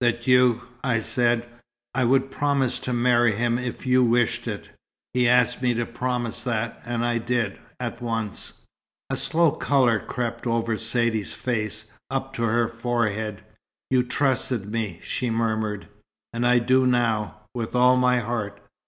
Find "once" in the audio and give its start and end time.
8.02-8.54